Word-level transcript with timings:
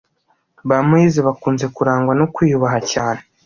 Ba 0.67 0.77
Moïse 0.87 1.19
bakunze 1.27 1.65
kurangwa 1.75 2.13
no 2.19 2.25
kwiyubaha 2.33 2.79
cyane 2.91 3.21